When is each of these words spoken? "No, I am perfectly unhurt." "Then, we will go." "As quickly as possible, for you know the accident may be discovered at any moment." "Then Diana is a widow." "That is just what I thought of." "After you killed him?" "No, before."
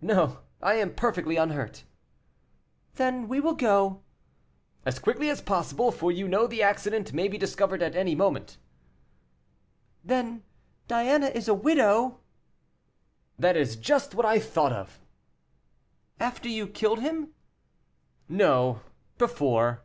"No, 0.00 0.38
I 0.62 0.76
am 0.76 0.94
perfectly 0.94 1.36
unhurt." 1.36 1.84
"Then, 2.94 3.28
we 3.28 3.38
will 3.38 3.52
go." 3.54 4.00
"As 4.86 4.98
quickly 4.98 5.28
as 5.28 5.42
possible, 5.42 5.92
for 5.92 6.10
you 6.10 6.26
know 6.26 6.46
the 6.46 6.62
accident 6.62 7.12
may 7.12 7.28
be 7.28 7.36
discovered 7.36 7.82
at 7.82 7.94
any 7.94 8.14
moment." 8.14 8.56
"Then 10.02 10.42
Diana 10.86 11.26
is 11.26 11.48
a 11.48 11.52
widow." 11.54 12.20
"That 13.38 13.58
is 13.58 13.76
just 13.76 14.14
what 14.14 14.24
I 14.24 14.38
thought 14.38 14.72
of." 14.72 15.02
"After 16.18 16.48
you 16.48 16.66
killed 16.66 17.00
him?" 17.00 17.34
"No, 18.26 18.80
before." 19.18 19.82